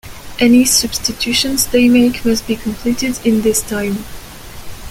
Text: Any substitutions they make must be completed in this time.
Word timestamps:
Any 0.39 0.65
substitutions 0.65 1.67
they 1.67 1.87
make 1.87 2.25
must 2.25 2.47
be 2.47 2.55
completed 2.55 3.19
in 3.23 3.43
this 3.43 3.61
time. 3.61 4.03